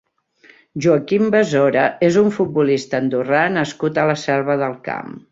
Joaquim 0.85 1.27
Besora 1.35 1.83
és 2.07 2.17
un 2.21 2.33
futbolista 2.37 2.99
andorrà 3.01 3.43
nascut 3.59 4.01
a 4.05 4.07
la 4.13 4.17
Selva 4.23 4.57
del 4.63 4.75
Camp. 4.89 5.13